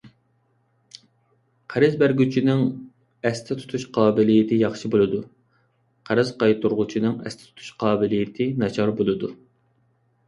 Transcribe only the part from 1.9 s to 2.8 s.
بەرگۈچىنىڭ